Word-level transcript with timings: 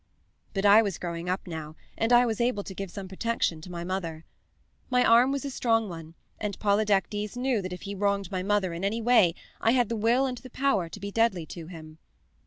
"But 0.55 0.65
I 0.65 0.81
was 0.81 0.97
growing 0.97 1.29
up 1.29 1.45
now, 1.45 1.75
and 1.95 2.11
I 2.11 2.25
was 2.25 2.41
able 2.41 2.63
to 2.63 2.73
give 2.73 2.89
some 2.89 3.07
protection 3.07 3.61
to 3.61 3.69
my 3.71 3.83
mother. 3.83 4.25
My 4.89 5.05
arm 5.05 5.31
was 5.31 5.45
a 5.45 5.51
strong 5.51 5.89
one, 5.89 6.15
and 6.39 6.57
Polydectes 6.57 7.37
knew 7.37 7.61
that 7.61 7.71
if 7.71 7.83
he 7.83 7.93
wronged 7.93 8.31
my 8.31 8.41
mother 8.41 8.73
in 8.73 8.83
any 8.83 8.99
way, 8.99 9.35
I 9.59 9.73
had 9.73 9.89
the 9.89 9.95
will 9.95 10.25
and 10.25 10.39
the 10.39 10.49
power 10.49 10.89
to 10.89 10.99
be 10.99 11.11
deadly 11.11 11.45
to 11.45 11.67
him. 11.67 11.99